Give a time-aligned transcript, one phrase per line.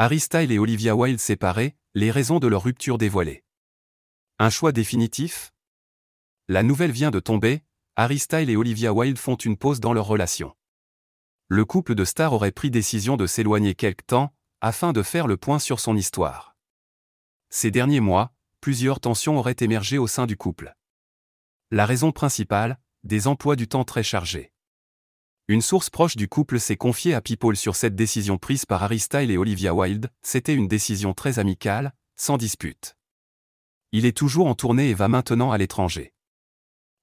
[0.00, 3.42] Harry Styles et Olivia Wilde séparés, les raisons de leur rupture dévoilées.
[4.38, 5.52] Un choix définitif?
[6.46, 7.64] La nouvelle vient de tomber,
[7.96, 10.54] Harry Styles et Olivia Wilde font une pause dans leur relation.
[11.48, 15.36] Le couple de stars aurait pris décision de s'éloigner quelque temps, afin de faire le
[15.36, 16.56] point sur son histoire.
[17.50, 20.76] Ces derniers mois, plusieurs tensions auraient émergé au sein du couple.
[21.72, 24.52] La raison principale, des emplois du temps très chargés.
[25.50, 29.02] Une source proche du couple s'est confiée à People sur cette décision prise par Harry
[29.14, 32.98] et Olivia Wilde, c'était une décision très amicale, sans dispute.
[33.90, 36.12] Il est toujours en tournée et va maintenant à l'étranger.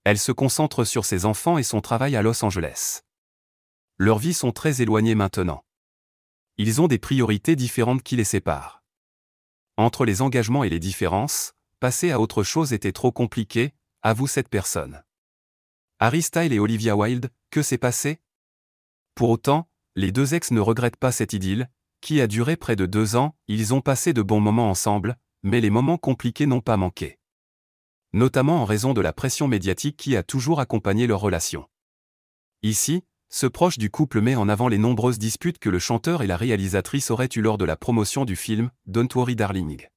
[0.04, 3.02] Elle se concentre sur ses enfants et son travail à Los Angeles.
[3.98, 5.66] Leurs vies sont très éloignées maintenant.
[6.58, 8.84] Ils ont des priorités différentes qui les séparent.
[9.76, 13.74] Entre les engagements et les différences, passer à autre chose était trop compliqué,
[14.04, 15.04] avoue cette personne.
[15.98, 18.20] Harry et Olivia Wilde, que s'est passé?
[19.16, 21.70] Pour autant, les deux ex ne regrettent pas cette idylle,
[22.02, 25.62] qui a duré près de deux ans, ils ont passé de bons moments ensemble, mais
[25.62, 27.18] les moments compliqués n'ont pas manqué.
[28.14, 31.68] Notamment en raison de la pression médiatique qui a toujours accompagné leur relation.
[32.62, 36.28] Ici, ce proche du couple met en avant les nombreuses disputes que le chanteur et
[36.28, 39.88] la réalisatrice auraient eues lors de la promotion du film Don't Worry Darling.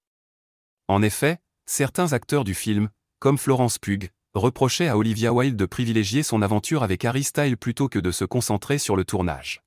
[0.87, 6.23] En effet, certains acteurs du film, comme Florence Pugh, reprochait à Olivia Wilde de privilégier
[6.23, 9.63] son aventure avec Harry Styles plutôt que de se concentrer sur le tournage.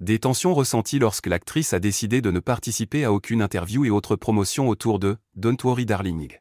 [0.00, 4.16] Des tensions ressenties lorsque l'actrice a décidé de ne participer à aucune interview et autre
[4.16, 6.38] promotion autour de Don't Worry Darling.